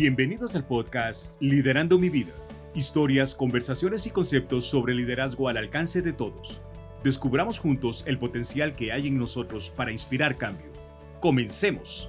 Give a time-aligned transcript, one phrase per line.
[0.00, 2.30] Bienvenidos al podcast Liderando mi vida.
[2.72, 6.62] Historias, conversaciones y conceptos sobre liderazgo al alcance de todos.
[7.02, 10.70] Descubramos juntos el potencial que hay en nosotros para inspirar cambio.
[11.20, 12.08] Comencemos.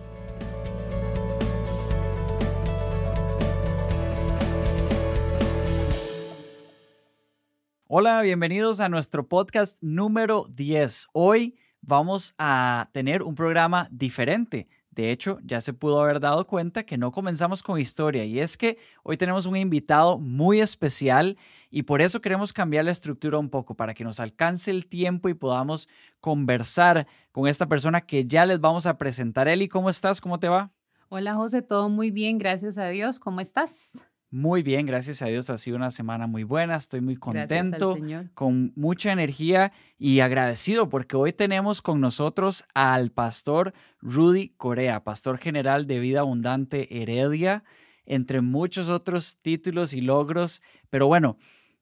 [7.88, 11.08] Hola, bienvenidos a nuestro podcast número 10.
[11.14, 14.68] Hoy vamos a tener un programa diferente.
[14.92, 18.58] De hecho, ya se pudo haber dado cuenta que no comenzamos con historia y es
[18.58, 21.38] que hoy tenemos un invitado muy especial
[21.70, 25.30] y por eso queremos cambiar la estructura un poco para que nos alcance el tiempo
[25.30, 25.88] y podamos
[26.20, 29.48] conversar con esta persona que ya les vamos a presentar.
[29.48, 30.20] Eli, ¿cómo estás?
[30.20, 30.72] ¿Cómo te va?
[31.10, 33.20] Hola José, todo muy bien, gracias a Dios.
[33.20, 34.09] ¿Cómo estás?
[34.32, 35.50] Muy bien, gracias a Dios.
[35.50, 36.76] Ha sido una semana muy buena.
[36.76, 37.98] Estoy muy contento,
[38.36, 45.40] con mucha energía y agradecido porque hoy tenemos con nosotros al pastor Rudy Corea, pastor
[45.40, 47.64] general de Vida Abundante Heredia,
[48.06, 50.62] entre muchos otros títulos y logros.
[50.92, 51.40] Pero bueno,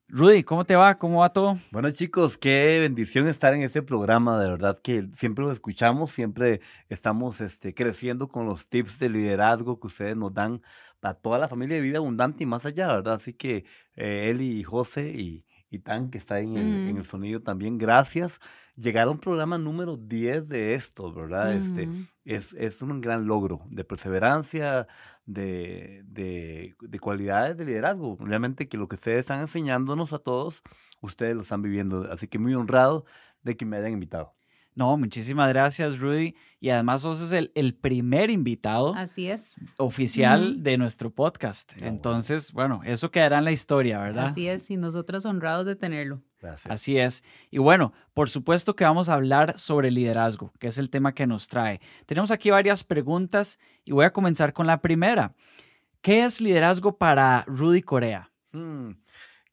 [0.10, 0.98] Rudy, ¿cómo te va?
[0.98, 1.58] ¿Cómo va todo?
[1.70, 4.40] Bueno, chicos, qué bendición estar en este programa.
[4.42, 9.82] De verdad que siempre lo escuchamos, siempre estamos este, creciendo con los tips de liderazgo
[9.82, 10.62] que ustedes nos dan
[11.02, 13.16] para toda la familia de vida abundante y más allá, ¿verdad?
[13.16, 17.06] Así que eh, él y José y, y Tan, que está en el, en el,
[17.06, 18.40] sonido también, gracias.
[18.76, 21.54] Llegar a un programa número 10 de esto, ¿verdad?
[21.54, 21.90] este,
[22.24, 24.88] es, es, un gran logro de perseverancia,
[25.26, 28.18] de, de, de, cualidades de liderazgo.
[28.22, 30.62] Realmente que lo que ustedes están enseñándonos a todos,
[31.02, 32.08] ustedes lo están viviendo.
[32.12, 33.06] Así que muy honrado
[33.44, 34.34] de que me hayan invitado.
[34.78, 36.36] No, muchísimas gracias, Rudy.
[36.60, 38.94] Y además, sos el, el primer invitado.
[38.94, 39.56] Así es.
[39.78, 41.74] Oficial de nuestro podcast.
[41.82, 42.82] Entonces, bueno.
[42.86, 44.28] eso quedará en la historia, ¿verdad?
[44.28, 46.22] Así es, y nosotros honrados de tenerlo.
[46.40, 46.72] Gracias.
[46.72, 47.24] Así es.
[47.50, 51.26] Y bueno, por supuesto que vamos a hablar sobre liderazgo, que es el tema que
[51.26, 51.82] nos trae.
[52.06, 55.34] Tenemos aquí varias preguntas y voy a comenzar con la primera.
[56.02, 58.32] ¿Qué es liderazgo para Rudy Corea?
[58.52, 58.92] Hmm.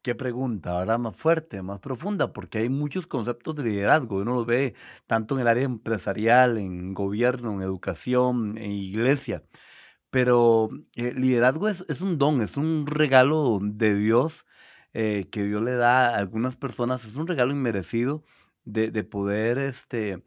[0.05, 4.19] Qué pregunta, ahora más fuerte, más profunda, porque hay muchos conceptos de liderazgo.
[4.19, 4.75] Uno los ve
[5.07, 9.45] tanto en el área empresarial, en gobierno, en educación, en iglesia.
[10.11, 14.47] Pero eh, liderazgo es, un don, es un regalo de Dios
[14.95, 17.05] eh, que Dios le da a algunas personas.
[17.07, 18.25] Es un regalo inmerecido
[18.65, 20.23] de, de poder este,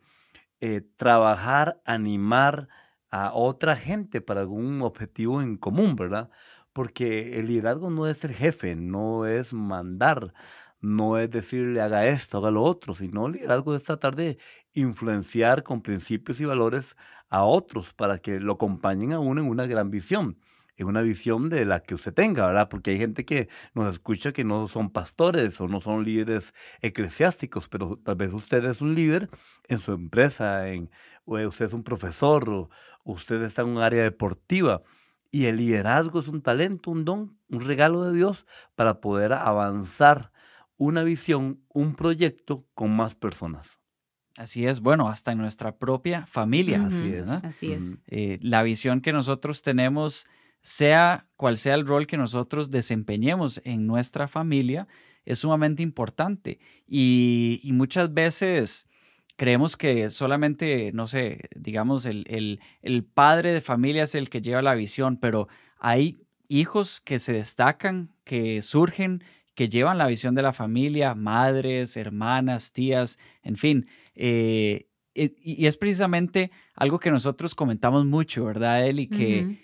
[0.62, 2.68] eh, trabajar, animar
[3.12, 6.30] a otra gente para algún objetivo en común, ¿verdad?
[6.78, 10.32] Porque el liderazgo no es ser jefe, no es mandar,
[10.80, 14.38] no es decirle haga esto, haga lo otro, sino el liderazgo es tratar de
[14.74, 16.96] influenciar con principios y valores
[17.30, 20.38] a otros para que lo acompañen a uno en una gran visión,
[20.76, 22.70] en una visión de la que usted tenga, ¿verdad?
[22.70, 27.70] Porque hay gente que nos escucha que no son pastores o no son líderes eclesiásticos,
[27.70, 29.32] pero tal vez usted es un líder
[29.68, 30.92] en su empresa, en,
[31.26, 32.70] o usted es un profesor,
[33.04, 34.84] usted está en un área deportiva
[35.32, 38.46] y el liderazgo es un talento, un don, un regalo de Dios
[38.76, 40.32] para poder avanzar
[40.78, 43.80] una visión, un proyecto con más personas.
[44.38, 46.86] Así es, bueno, hasta en nuestra propia familia.
[46.86, 47.28] Así es.
[47.28, 47.98] Así es.
[48.08, 50.28] Eh, la visión que nosotros tenemos,
[50.62, 54.88] sea cual sea el rol que nosotros desempeñemos en nuestra familia,
[55.26, 56.60] es sumamente importante.
[56.86, 58.88] Y, y muchas veces
[59.38, 64.62] creemos que solamente, no sé, digamos, el, el, padre de familia es el que lleva
[64.62, 65.48] la visión, pero
[65.80, 66.18] hay
[66.50, 72.74] hijos que se destacan, que surgen, que llevan la visión de la familia, madres, hermanas,
[72.74, 73.88] tías, en fin.
[74.16, 79.08] Eh, y, es precisamente algo que nosotros comentamos mucho, ¿verdad, Eli?
[79.08, 79.60] Que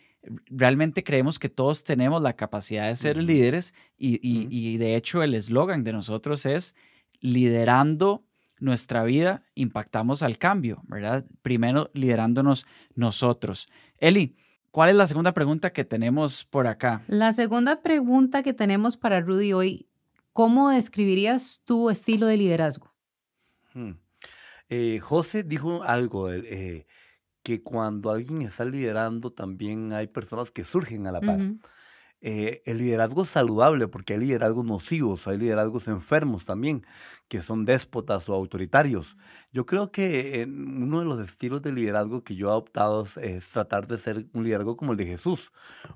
[0.47, 5.33] realmente creemos que todos tenemos la capacidad de ser líderes y, y, de hecho el
[5.33, 6.75] eslogan de nosotros es
[7.19, 8.23] liderando
[8.63, 11.25] nuestra vida, impactamos al cambio, ¿verdad?
[11.41, 12.65] Primero liderándonos
[12.95, 13.67] nosotros.
[13.97, 14.37] Eli,
[14.71, 17.01] ¿cuál es la segunda pregunta que tenemos por acá?
[17.07, 19.89] La segunda pregunta que tenemos para Rudy hoy,
[20.31, 22.93] ¿cómo describirías tu estilo de liderazgo?
[23.73, 23.95] Hmm.
[24.69, 26.87] Eh, José dijo algo, eh,
[27.43, 31.39] que cuando alguien está liderando también hay personas que surgen a la par.
[32.25, 36.85] Eh, el liderazgo saludable, porque hay liderazgos nocivos, hay liderazgos enfermos también,
[37.27, 39.17] que son déspotas o autoritarios.
[39.51, 43.87] Yo creo que uno de los estilos de liderazgo que yo he adoptado es, tratar
[43.87, 45.51] de ser un liderazgo como el de Jesús,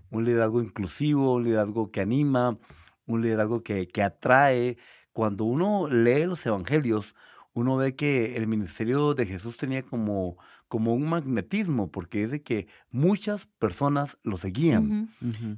[0.10, 2.60] un liderazgo inclusivo, un liderazgo que anima,
[3.06, 4.78] un liderazgo que, que atrae.
[5.14, 7.16] Cuando uno lee los evangelios,
[7.54, 12.42] uno ve que el ministerio de Jesús tenía como, como un magnetismo, porque es de
[12.42, 15.10] que muchas personas lo seguían.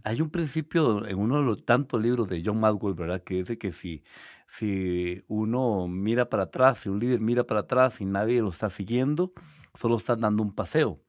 [0.03, 3.23] Hay un principio en uno de los tantos libros de John Maxwell, ¿verdad?
[3.23, 4.03] Que dice que si,
[4.47, 8.69] si uno mira para atrás, si un líder mira para atrás y nadie lo está
[8.69, 9.33] siguiendo,
[9.73, 11.01] solo está dando un paseo.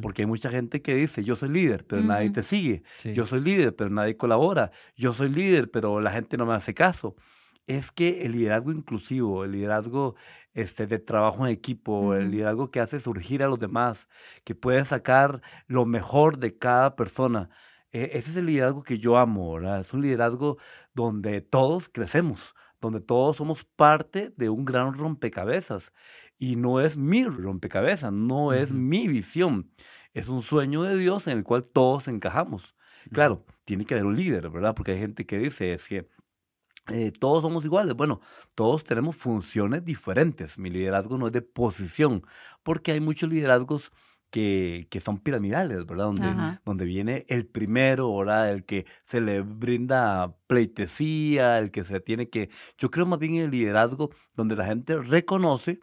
[0.00, 2.84] Porque hay mucha gente que dice, yo soy líder, pero nadie te sigue.
[2.98, 3.14] Sí.
[3.14, 4.70] Yo soy líder, pero nadie colabora.
[4.96, 7.16] Yo soy líder, pero la gente no me hace caso.
[7.66, 10.14] Es que el liderazgo inclusivo, el liderazgo
[10.56, 14.08] este, de trabajo en equipo, el liderazgo que hace surgir a los demás,
[14.44, 17.50] que puede sacar lo mejor de cada persona,
[17.92, 19.80] e- ese es el liderazgo que yo amo, ¿verdad?
[19.80, 20.58] Es un liderazgo
[20.94, 25.92] donde todos crecemos, donde todos somos parte de un gran rompecabezas.
[26.38, 29.70] Y no es mi rompecabezas, no es mi visión.
[30.14, 32.74] Es un sueño de Dios en el cual todos encajamos.
[33.12, 34.74] Claro, tiene que haber un líder, ¿verdad?
[34.74, 36.08] Porque hay gente que dice, es que
[36.92, 37.94] eh, todos somos iguales.
[37.94, 38.20] Bueno,
[38.54, 40.58] todos tenemos funciones diferentes.
[40.58, 42.24] Mi liderazgo no es de posición,
[42.62, 43.92] porque hay muchos liderazgos
[44.30, 46.06] que, que son piramidales, ¿verdad?
[46.06, 46.62] Donde, Ajá.
[46.64, 48.50] donde viene el primero, ¿verdad?
[48.50, 52.50] El que se le brinda pleitesía, el que se tiene que...
[52.78, 55.80] Yo creo más bien en el liderazgo donde la gente reconoce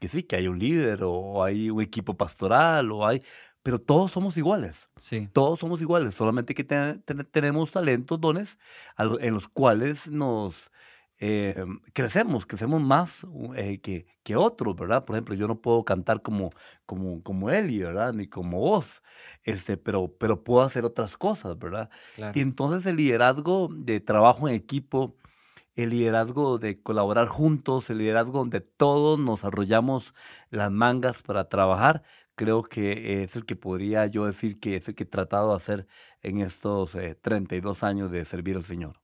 [0.00, 3.22] que sí, que hay un líder o hay un equipo pastoral o hay...
[3.66, 4.88] Pero todos somos iguales.
[4.96, 5.28] Sí.
[5.32, 8.60] Todos somos iguales, solamente que te- te- tenemos talentos, dones,
[8.96, 10.70] en los cuales nos
[11.18, 13.26] eh, crecemos, crecemos más
[13.56, 15.04] eh, que, que otros, ¿verdad?
[15.04, 16.52] Por ejemplo, yo no puedo cantar como,
[16.84, 18.12] como, como Eli, ¿verdad?
[18.12, 19.02] Ni como vos,
[19.42, 21.90] este, pero, pero puedo hacer otras cosas, ¿verdad?
[22.14, 22.38] Claro.
[22.38, 25.16] Y entonces el liderazgo de trabajo en equipo,
[25.74, 30.14] el liderazgo de colaborar juntos, el liderazgo donde todos nos arrollamos
[30.50, 32.04] las mangas para trabajar,
[32.36, 35.56] creo que es el que podría yo decir que es el que he tratado de
[35.56, 35.86] hacer
[36.22, 39.00] en estos eh, 32 años de servir al Señor.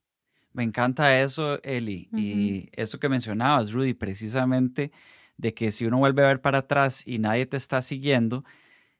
[0.52, 2.08] Me encanta eso, Eli.
[2.12, 4.92] Y eso que mencionabas, Rudy, precisamente
[5.38, 8.44] de que si uno vuelve a ver para atrás y nadie te está siguiendo,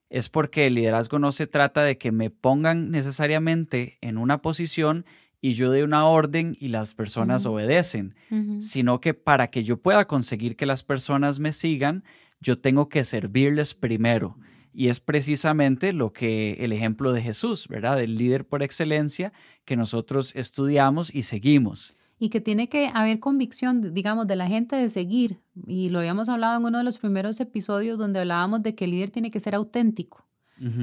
[0.09, 5.05] es porque el liderazgo no se trata de que me pongan necesariamente en una posición
[5.43, 8.15] y yo dé una orden y las personas obedecen,
[8.61, 12.05] sino que para que yo pueda conseguir que las personas me sigan,
[12.43, 14.37] yo tengo que servirles primero.
[14.75, 18.01] Y es precisamente lo que el ejemplo de Jesús, ¿verdad?
[18.01, 19.33] El líder por excelencia
[19.65, 21.95] que nosotros estudiamos y seguimos.
[22.19, 25.41] Y que tiene que haber convicción, digamos, de la gente de seguir.
[25.67, 28.93] Y lo habíamos hablado en uno de los primeros episodios donde hablábamos de que el
[28.93, 30.27] líder tiene que ser auténtico.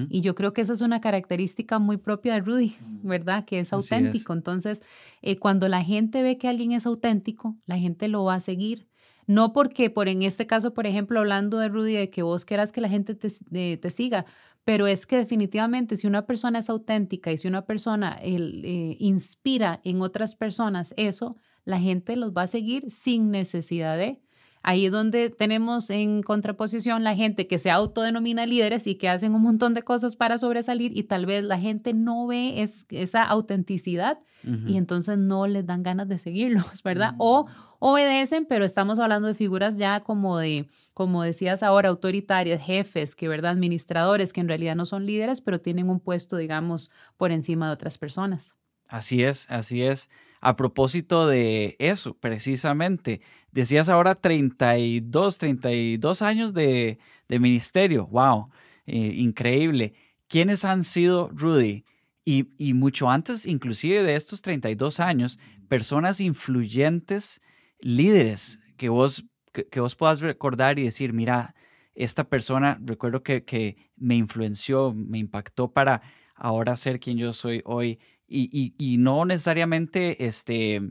[0.10, 3.46] Y yo creo que esa es una característica muy propia de Rudy, ¿verdad?
[3.46, 3.72] Que es.
[3.72, 4.34] auténtico.
[4.34, 4.84] Entonces,
[5.22, 8.89] eh, cuando la gente ve que alguien es auténtico, la gente lo va a seguir.
[9.30, 12.72] No porque, por en este caso, por ejemplo, hablando de Rudy, de que vos quieras
[12.72, 14.26] que la gente te, eh, te siga,
[14.64, 18.98] pero es que definitivamente si una persona es auténtica y si una persona el, eh,
[19.00, 24.20] inspira en otras personas eso, la gente los va a seguir sin necesidad de...
[24.62, 29.34] Ahí es donde tenemos en contraposición la gente que se autodenomina líderes y que hacen
[29.34, 33.24] un montón de cosas para sobresalir y tal vez la gente no ve es, esa
[33.24, 37.14] autenticidad y entonces no les dan ganas de seguirlos, ¿verdad?
[37.18, 37.46] O
[37.80, 43.28] obedecen, pero estamos hablando de figuras ya como de, como decías ahora, autoritarias, jefes, que,
[43.28, 43.52] ¿verdad?
[43.52, 47.74] Administradores, que en realidad no son líderes, pero tienen un puesto, digamos, por encima de
[47.74, 48.54] otras personas.
[48.88, 50.10] Así es, así es.
[50.42, 53.22] A propósito de eso, precisamente,
[53.52, 56.98] decías ahora 32, 32 años de,
[57.28, 58.08] ministerio.
[58.08, 58.50] ¡Wow!
[58.86, 59.94] Eh, increíble.
[60.28, 61.86] ¿Quiénes han sido, Rudy?
[62.26, 67.42] Y, mucho antes, inclusive de estos 32 años, personas influyentes,
[67.80, 71.56] líderes, que vos, que, vos puedas recordar y decir, mira,
[71.96, 76.02] esta persona, recuerdo que me influenció, me impactó para
[76.40, 78.00] ahora ser quien yo soy hoy.
[78.30, 80.82] Y, y- y no necesariamente, este,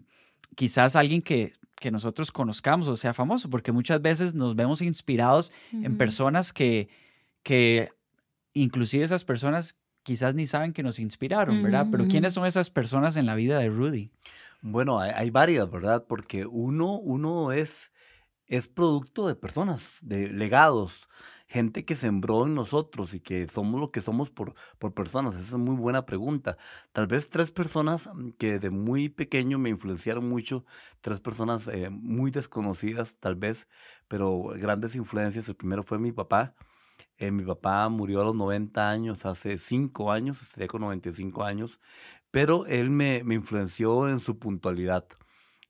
[0.56, 5.52] quizás alguien que, que nosotros conozcamos o sea famoso, porque muchas veces nos vemos inspirados
[5.72, 6.88] en personas que,
[7.42, 7.90] que
[8.52, 11.88] inclusive esas personas quizás ni saben que nos inspiraron, ¿verdad?
[11.90, 12.08] Pero.
[12.08, 14.10] ¿quiénes son esas personas en la vida de Rudy?
[14.62, 16.04] Bueno, hay, hay varias, ¿verdad?
[16.08, 17.92] Porque uno, uno es,
[18.46, 21.08] es producto de personas, de legados,
[21.48, 25.34] gente que sembró en nosotros y que somos lo que somos por, por personas.
[25.36, 26.58] Esa es muy buena pregunta.
[26.92, 30.64] Tal vez tres personas mm, que de muy pequeño me influenciaron mucho,
[31.00, 33.68] tres personas eh, muy desconocidas tal vez,
[34.08, 35.48] pero grandes influencias.
[35.48, 36.54] El primero fue mi papá.
[37.18, 41.80] Eh, mi papá murió a los 90 años, hace 5 años, estaría con 95 años,
[42.30, 45.06] pero él me, me influenció en su puntualidad.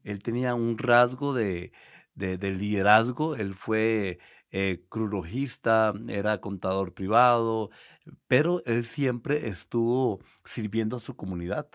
[0.05, 1.73] Él tenía un rasgo de,
[2.15, 4.19] de- de liderazgo, él fue
[4.51, 4.85] eh,
[6.09, 7.71] era contador privado,
[8.27, 11.69] pero él siempre estuvo sirviendo a su comunidad.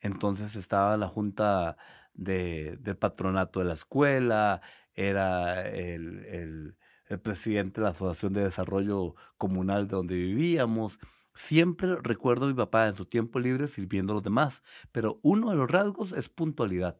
[0.00, 1.76] Entonces estaba en la junta
[2.14, 4.60] de- del patronato de la escuela,
[4.94, 6.76] era el, el-
[7.08, 10.98] el presidente de la Asociación de Desarrollo Comunal de donde vivíamos.
[11.34, 15.50] Siempre recuerdo a mi papá en su tiempo libre sirviendo a los demás, pero uno
[15.50, 16.98] de los rasgos es puntualidad.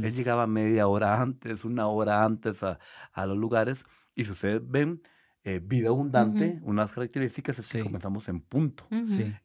[0.00, 2.78] Él llegaba media hora antes, una hora antes a,
[3.12, 3.84] a los lugares.
[4.14, 5.02] Y si ustedes ven
[5.42, 8.94] eh, vida abundante, unas características es que comenzamos en punto.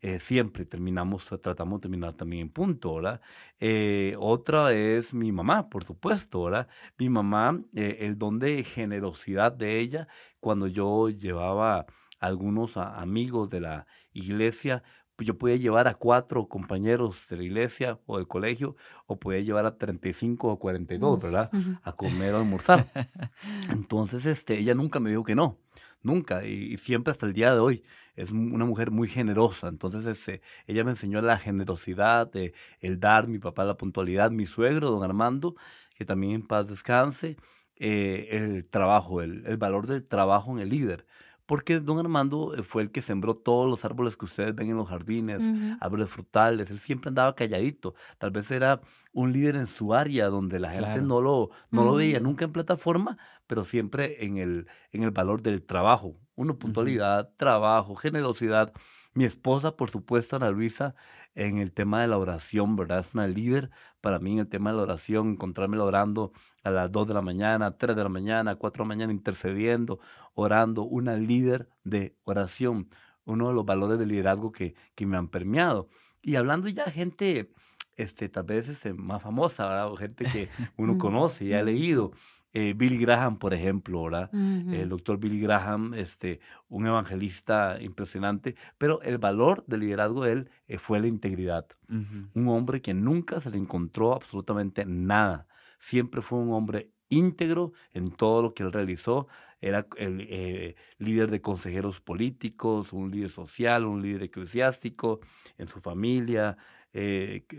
[0.01, 3.21] Eh, siempre terminamos, tratamos de terminar también en punto, ¿verdad?
[3.59, 6.67] Eh, otra es mi mamá, por supuesto, ¿verdad?
[6.97, 10.07] Mi mamá, el don de generosidad de ella,
[10.39, 11.85] cuando yo llevaba
[12.19, 14.83] algunos amigos de la iglesia,
[15.19, 19.41] pues, yo podía llevar a cuatro compañeros de la iglesia o del colegio, o podía
[19.41, 21.51] llevar a 35 o 42, ¿verdad?
[21.83, 22.85] A comer o almorzar.
[23.69, 25.57] Entonces, este, ella nunca me dijo que no
[26.01, 27.83] nunca, y, siempre hasta el día de hoy.
[28.15, 32.31] Es una mujer muy generosa, entonces este, ella me enseñó la generosidad,
[32.79, 35.55] el dar, mi papá la puntualidad, mi suegro, don Armando,
[35.95, 37.35] que también en paz descanse,
[37.75, 41.05] eh, el trabajo, el, el valor del trabajo en el líder
[41.49, 44.77] porque don Armando eh, fue el que sembró todos los árboles que ustedes ven en
[44.77, 45.41] los jardines,
[45.81, 48.81] árboles frutales, él siempre andaba calladito, tal vez era
[49.13, 52.51] un líder en su área donde la gente no lo, no lo veía nunca en
[52.51, 58.71] plataforma, pero siempre en el, en el valor del trabajo, uno, puntualidad, trabajo, generosidad.
[59.13, 60.95] Mi esposa, por supuesto, Ana Luisa,
[61.33, 62.99] en el tema de la oración, ¿verdad?
[62.99, 66.31] Es una líder para mí en el tema de la oración, encontrarme orando
[66.63, 69.99] a las 2 de la mañana, 3 de la mañana, 4 de la mañana, intercediendo,
[70.35, 72.89] orando, una líder de oración,
[73.25, 75.89] uno de los valores de liderazgo que, que me han permeado.
[76.21, 77.51] Y hablando ya gente,
[77.95, 79.91] este, tal vez este, más famosa, ¿verdad?
[79.91, 82.11] O gente que uno conoce y ha leído.
[82.51, 84.29] Eh, Billy Graham, por ejemplo, ¿verdad?
[84.33, 90.49] El doctor Billy Graham, este, un evangelista impresionante, pero el valor del liderazgo de él
[90.67, 91.67] eh, fue la integridad.
[91.87, 95.47] Un hombre que nunca se le encontró absolutamente nada.
[95.77, 99.27] Siempre fue un hombre íntegro en todo lo que él realizó.
[99.61, 105.19] Era el eh, líder de consejeros políticos, un líder social, un líder eclesiástico
[105.57, 106.57] en su familia.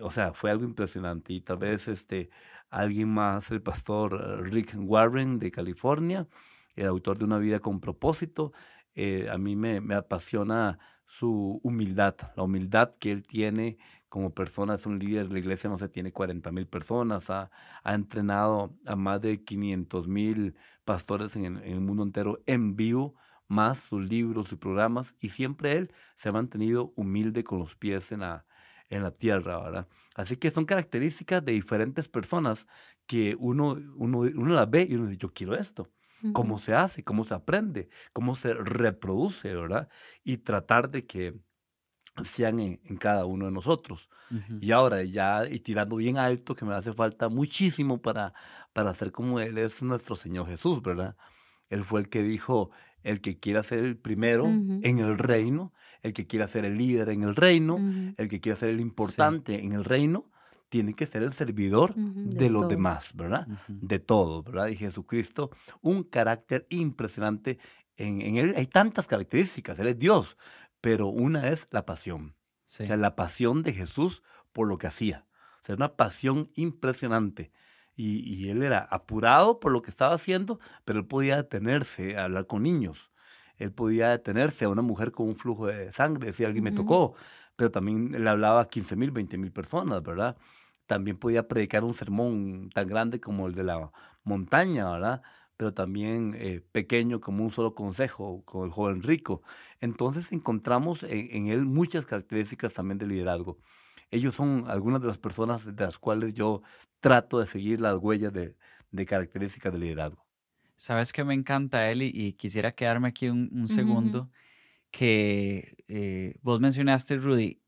[0.02, 1.32] o sea, fue algo impresionante.
[1.32, 2.30] Y tal vez este,
[2.70, 6.26] alguien más, el pastor eh, Rick Warren de California,
[6.76, 8.52] el autor de Una vida con propósito.
[8.94, 14.86] Eh, a mí me, apasiona su humildad, la humildad que él tiene como persona, es
[14.86, 17.50] un líder, la iglesia no se tiene 40 mil personas, ha,
[17.84, 23.14] entrenado a más de 500 mil pastores en, en, el mundo entero en vivo,
[23.48, 28.10] más sus libros, sus programas, y siempre él se ha mantenido humilde con los pies
[28.12, 28.44] en la,
[28.90, 29.88] en la tierra, ¿verdad?
[30.14, 32.66] Así que son características de diferentes personas
[33.06, 35.88] que uno, uno, uno las ve y uno dice, yo quiero esto.
[36.34, 37.02] ¿Cómo se hace?
[37.02, 37.88] ¿Cómo se aprende?
[38.12, 39.88] ¿Cómo se reproduce, verdad?
[40.22, 41.40] Y tratar de que
[42.24, 44.10] sean en, cada uno de nosotros.
[44.60, 48.34] Y ahora ya, y tirando bien alto, que me hace falta muchísimo para,
[48.74, 51.16] para ser como Él es nuestro Señor Jesús, ¿verdad?
[51.70, 52.70] Él fue el que dijo,
[53.02, 55.72] el que quiera ser el primero en el reino,
[56.02, 57.78] el que quiera ser el líder en el reino,
[58.16, 60.30] el que quiera ser el importante en el reino,
[60.68, 63.46] tiene que ser el servidor de, los demás, ¿verdad?
[63.68, 64.68] De todos, ¿verdad?
[64.68, 65.50] Y Jesucristo,
[65.80, 67.58] un carácter impresionante.
[67.96, 70.38] En, él hay tantas características, Él es Dios,
[70.80, 72.34] pero una es la pasión.
[72.38, 74.22] O sea, la pasión de Jesús
[74.52, 75.26] por lo que hacía.
[75.62, 77.50] O sea, una pasión impresionante.
[78.02, 82.46] Y, él era apurado por lo que estaba haciendo, pero él podía detenerse a hablar
[82.46, 83.10] con niños.
[83.58, 87.14] Él podía detenerse a una mujer con un flujo de sangre, si alguien me tocó,
[87.56, 90.36] pero también le hablaba a 15 mil, 20 mil personas, ¿verdad?
[90.86, 93.90] También podía predicar un sermón tan grande como el de la
[94.24, 95.22] montaña, ¿verdad?
[95.58, 99.42] Pero también eh, pequeño como un solo consejo, con el joven rico.
[99.80, 103.58] Entonces encontramos en él muchas características también de liderazgo
[104.10, 106.62] ellos son algunas de las personas de las cuales yo
[107.00, 108.54] trato de seguir las huellas de,
[109.06, 110.26] características de liderazgo.
[110.76, 114.30] Sabes que me encanta, Eli, y quisiera quedarme aquí un, segundo,
[114.90, 117.60] que eh, vos mencionaste, Rudy,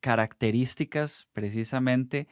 [0.00, 2.26] características precisamente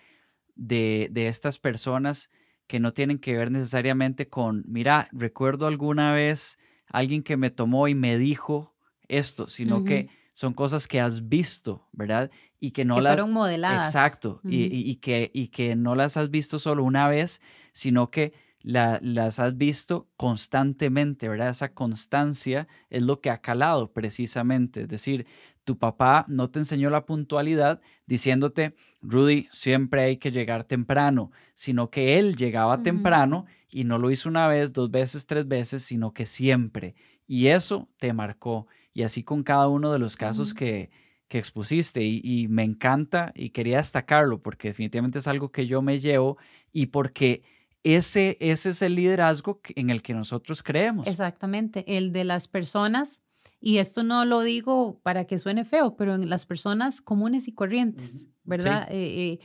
[0.54, 2.30] de, de, estas personas
[2.66, 7.88] que no tienen que ver necesariamente con, mira, recuerdo alguna vez alguien que me tomó
[7.88, 8.74] y me dijo
[9.08, 12.30] esto, sino que son cosas que has visto, ¿verdad?
[12.60, 13.14] Y que no que las...
[13.14, 13.88] Fueron modeladas.
[13.88, 17.42] Exacto, y, que, y que no las has visto solo una vez,
[17.72, 21.48] sino que las has visto constantemente, ¿verdad?
[21.48, 24.82] Esa constancia es lo que ha calado precisamente.
[24.82, 25.26] Es decir,
[25.64, 31.90] tu papá no te enseñó la puntualidad diciéndote, Rudy, siempre hay que llegar temprano, sino
[31.90, 36.12] que él llegaba temprano y no lo hizo una vez, dos veces, tres veces, sino
[36.12, 36.94] que siempre.
[37.26, 38.68] Y eso te marcó
[38.98, 40.90] y así con cada uno de los casos que,
[41.28, 46.00] que expusiste y, me encanta y quería destacarlo porque definitivamente es algo que yo me
[46.00, 46.36] llevo
[46.72, 47.44] y porque
[47.84, 51.06] ese, ese es el liderazgo en el que nosotros creemos.
[51.06, 53.22] Exactamente, el de las personas,
[53.60, 57.52] y esto no lo digo para que suene feo, pero en las personas comunes y
[57.52, 58.88] corrientes, ¿verdad?
[58.90, 59.38] Eh, eh,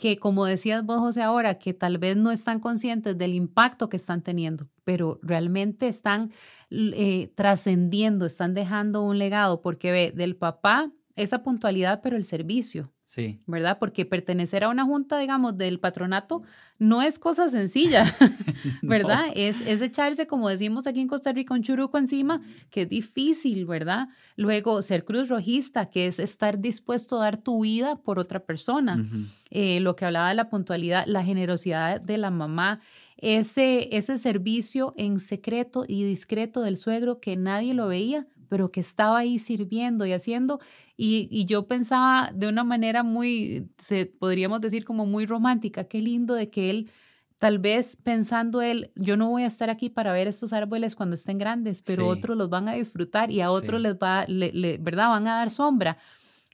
[0.00, 3.98] que como decías vos, José, ahora, que tal vez no están conscientes del impacto que
[3.98, 6.32] están teniendo, pero realmente están
[6.70, 12.90] eh, trascendiendo, están dejando un legado, porque ve, del papá esa puntualidad, pero el servicio.
[13.10, 13.40] Sí.
[13.48, 13.78] ¿Verdad?
[13.80, 16.44] Porque pertenecer a una junta, digamos, del patronato
[16.78, 18.04] no es cosa sencilla,
[18.82, 19.32] ¿verdad?
[19.34, 22.40] es, es, echarse, como decimos aquí en Costa Rica, un churuco encima,
[22.70, 24.10] que es difícil, ¿verdad?
[24.36, 29.04] Luego, ser cruz rojista, que es estar dispuesto a dar tu vida por otra persona.
[29.50, 32.78] Eh, lo que hablaba de la puntualidad, la generosidad de la mamá,
[33.16, 38.80] ese, ese servicio en secreto y discreto del suegro que nadie lo veía, pero que
[38.80, 40.60] estaba ahí sirviendo y haciendo.
[41.02, 46.34] Y, yo pensaba de una manera muy, se, podríamos decir como muy romántica, qué lindo
[46.34, 46.90] de que él,
[47.38, 51.14] tal vez pensando él, yo no voy a estar aquí para ver estos árboles cuando
[51.14, 55.08] estén grandes, pero otros los van a disfrutar y a otros les va, ¿verdad?
[55.08, 55.96] Van a dar sombra.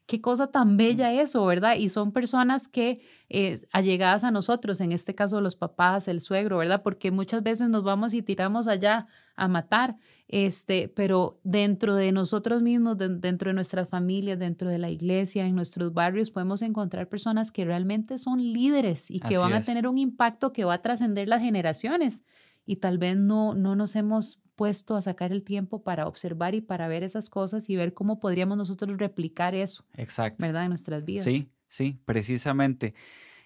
[0.06, 1.74] Qué cosa tan bella eso, ¿verdad?
[1.76, 6.58] Y son personas que eh, allegadas a nosotros, en este caso los papás, el suegro,
[6.58, 6.82] ¿verdad?
[6.84, 9.96] Porque muchas veces nos vamos y tiramos allá a matar,
[10.28, 15.56] este, pero dentro de nosotros mismos, dentro de nuestras familias, dentro de la iglesia, en
[15.56, 19.98] nuestros barrios, podemos encontrar personas que realmente son líderes y que van a tener un
[19.98, 22.22] impacto que va a trascender las generaciones.
[22.66, 26.60] Y tal vez no, no nos hemos puesto a sacar el tiempo para observar y
[26.60, 29.84] para ver esas cosas y ver cómo podríamos nosotros replicar eso.
[29.94, 30.44] Exacto.
[30.44, 30.64] ¿Verdad?
[30.64, 31.24] En nuestras vidas.
[31.24, 32.94] Sí, sí, precisamente.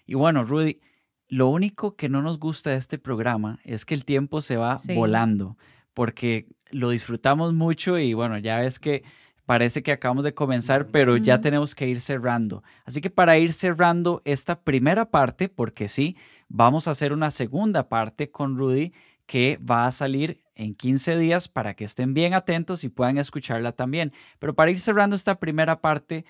[0.05, 0.79] Y bueno, Rudy,
[1.27, 4.77] lo único que no nos gusta de este programa es que el tiempo se va
[4.95, 5.57] volando,
[5.93, 9.03] porque lo disfrutamos mucho y bueno, ya ves que
[9.45, 12.63] parece que acabamos de comenzar, pero ya tenemos que ir cerrando.
[12.85, 16.15] Así que para ir cerrando esta primera parte, porque sí,
[16.47, 18.93] vamos a hacer una segunda parte con Rudy
[19.31, 23.71] que va a salir en 15 días para que estén bien atentos y puedan escucharla
[23.71, 24.11] también.
[24.39, 26.25] Pero para ir cerrando esta primera parte,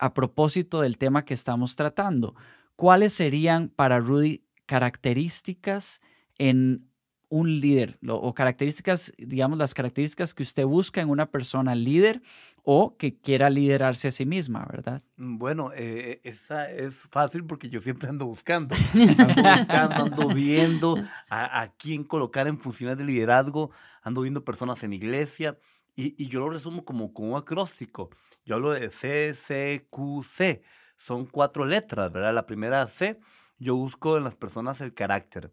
[0.00, 2.34] a propósito del tema que estamos tratando,
[2.74, 6.00] ¿cuáles serían para Rudy características
[6.38, 6.89] en
[7.30, 12.20] un líder o características, digamos, las características que usted busca en una persona líder
[12.64, 15.02] o que quiera liderarse a sí misma, ¿verdad?
[15.16, 20.96] Mm, bueno, eh, esa es fácil porque yo siempre ando buscando, ando buscando, ando viendo
[21.30, 23.70] a, quién colocar en funciones de liderazgo,
[24.02, 25.56] ando viendo personas en iglesia
[25.94, 28.10] y, y yo lo resumo como, como un acróstico.
[28.44, 30.62] Yo hablo de C, C, Q, C.
[30.96, 32.34] Son cuatro letras, ¿verdad?
[32.34, 33.20] La primera C,
[33.58, 35.52] yo busco en las personas el carácter.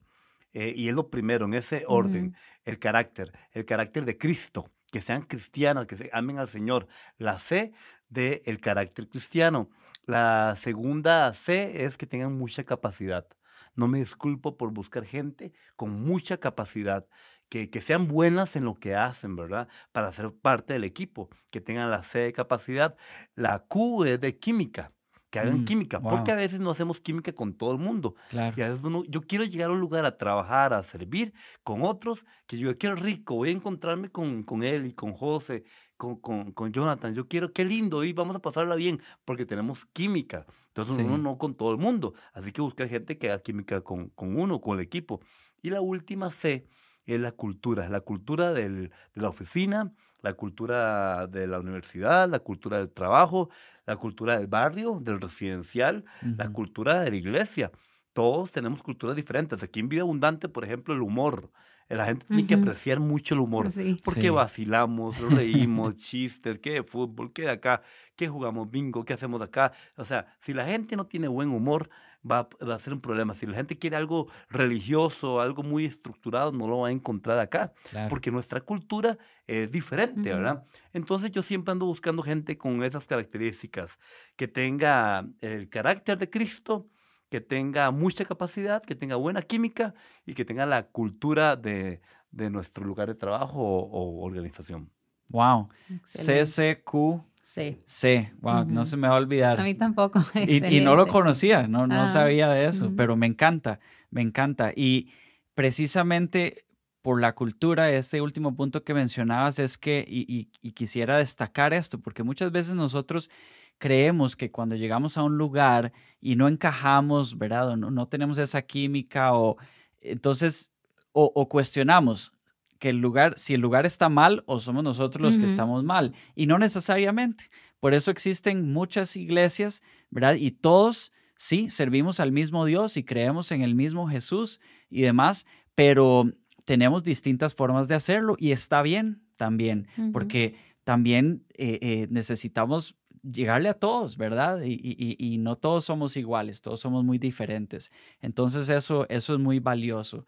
[0.53, 5.01] Eh, y es lo primero, en ese orden, el carácter, el carácter de Cristo, que
[5.01, 6.87] sean cristianas, que se amen al Señor.
[7.17, 7.73] La C
[8.09, 9.69] del el carácter cristiano.
[10.05, 13.27] La segunda C es que tengan mucha capacidad.
[13.75, 17.05] No me disculpo por buscar gente con mucha capacidad,
[17.49, 19.69] que, que, sean buenas en lo que hacen, ¿verdad?
[19.91, 22.97] Para ser parte del equipo, que tengan la C de capacidad.
[23.35, 24.91] La Q es de química
[25.37, 28.15] que hagan mm, química, porque a veces no hacemos química con todo el mundo.
[28.31, 31.83] Y a veces uno, yo quiero llegar a un lugar a trabajar, a servir con
[31.83, 35.63] otros, que yo quiero rico, voy a encontrarme con, con él y con José,
[35.95, 39.85] con, con, con, Jonathan, yo quiero, qué lindo, y vamos a pasarla bien, porque tenemos
[39.85, 40.45] química.
[40.67, 44.09] Entonces uno no con todo el mundo, así que buscar gente que haga química con,
[44.09, 45.21] con uno, con el equipo.
[45.61, 46.67] Y la última C
[47.05, 52.39] es la cultura, la cultura del, de la oficina, la cultura de la universidad, la
[52.39, 53.49] cultura del trabajo,
[53.85, 57.71] la cultura del barrio, del residencial, la cultura de la iglesia.
[58.13, 59.61] Todos tenemos culturas diferentes.
[59.63, 61.51] Aquí en Vida Abundante, por ejemplo, el humor.
[61.87, 63.69] La gente tiene que apreciar mucho el humor.
[64.03, 67.81] Porque vacilamos, reímos, chistes, que de fútbol, que de acá,
[68.15, 69.71] que jugamos bingo, qué hacemos acá.
[69.95, 71.89] O sea, si la gente no tiene buen humor,
[72.29, 73.35] va, a ser un problema.
[73.35, 77.73] Si la gente quiere algo religioso, algo muy estructurado, no lo va a encontrar acá,
[78.09, 80.63] porque nuestra cultura es diferente, ¿verdad?
[80.93, 83.97] Entonces yo siempre ando buscando gente con esas características,
[84.35, 86.87] que tenga el carácter de Cristo,
[87.29, 89.93] que tenga mucha capacidad, que tenga buena química
[90.25, 94.89] y que tenga la cultura de, nuestro lugar de trabajo o, organización.
[95.29, 95.69] Wow.
[96.03, 97.81] CCQ Sí.
[97.85, 99.59] Sí, wow, no se me va a olvidar.
[99.59, 100.21] A mí tampoco.
[100.47, 103.79] Y, no lo conocía, no, no sabía de eso, pero me encanta,
[104.11, 104.73] me encanta.
[104.75, 105.09] Y
[105.55, 106.65] precisamente
[107.01, 112.21] por la cultura, este último punto que mencionabas es que, y, quisiera destacar esto, porque
[112.21, 113.29] muchas veces nosotros
[113.77, 117.77] creemos que cuando llegamos a un lugar y no encajamos, ¿verdad?
[117.77, 119.55] no, no tenemos esa química o
[120.01, 120.73] entonces,
[121.13, 122.33] o, o cuestionamos,
[122.79, 126.13] que el lugar, si el lugar está mal o somos nosotros los que estamos mal.
[126.35, 127.49] Y no necesariamente.
[127.79, 130.35] Por eso existen muchas iglesias, ¿verdad?
[130.35, 134.59] Y todos, sí, servimos al mismo Dios y creemos en el mismo Jesús
[134.89, 136.31] y demás, pero
[136.65, 143.69] tenemos distintas formas de hacerlo y está bien también, porque también eh, eh, necesitamos llegarle
[143.69, 144.61] a todos, ¿verdad?
[144.63, 147.91] Y, no todos somos iguales, todos somos muy diferentes.
[148.21, 150.25] Entonces eso, eso es muy valioso.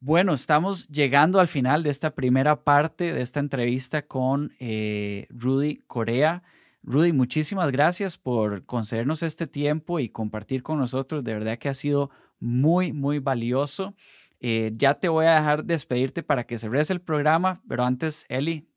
[0.00, 5.78] Bueno, estamos llegando al final de esta primera parte de esta entrevista con eh, Rudy
[5.86, 6.42] Corea.
[6.82, 11.24] Rudy, muchísimas gracias por concedernos este tiempo y compartir con nosotros.
[11.24, 13.94] De verdad que ha sido muy, muy valioso.
[14.40, 18.68] Eh, ya te voy a dejar despedirte para que cerres el programa, pero antes, Eli,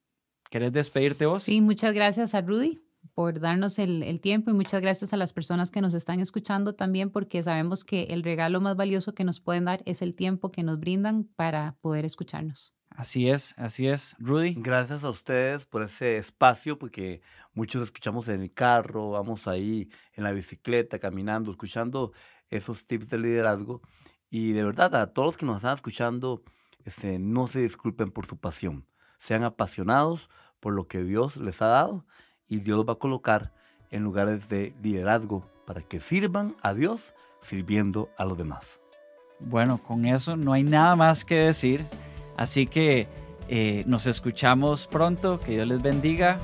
[0.49, 1.43] ¿querés despedirte vos?
[1.43, 2.86] Sí, muchas gracias a Rudy
[3.17, 7.09] por darnos el, tiempo y muchas gracias a las personas que nos están escuchando también
[7.09, 10.61] porque sabemos que el regalo más valioso que nos pueden dar es el tiempo que
[10.61, 12.75] nos brindan para poder escucharnos.
[12.91, 14.15] Así es, así es.
[14.19, 14.53] Rudy.
[14.59, 17.21] Gracias a ustedes por ese espacio, porque
[17.55, 22.11] muchos escuchamos en el carro, vamos ahí en la bicicleta, caminando, escuchando
[22.51, 23.81] esos tips de liderazgo.
[24.29, 26.43] Y de verdad, a todos los que nos están escuchando,
[26.85, 28.85] este, no se disculpen por su pasión.
[29.17, 32.05] Sean apasionados por lo que Dios les ha dado
[32.49, 33.51] y Dios los va a colocar
[33.91, 38.79] en lugares de liderazgo para que sirvan a Dios sirviendo a los demás.
[39.39, 41.85] Bueno, con eso no hay nada más que decir,
[42.37, 43.07] así que
[43.47, 46.39] eh, nos escuchamos pronto, que Dios les bendiga.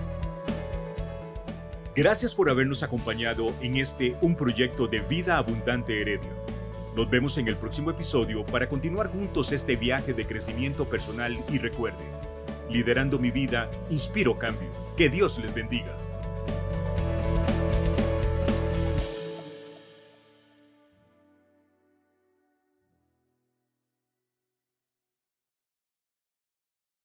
[1.95, 6.31] Gracias por habernos acompañado en este Un Proyecto de Vida Abundante Heredia.
[6.95, 11.57] Nos vemos en el próximo episodio para continuar juntos este viaje de crecimiento personal y
[11.57, 12.03] recuerde,
[12.69, 14.69] Liderando mi vida, inspiro cambio.
[14.95, 15.95] Que Dios les bendiga.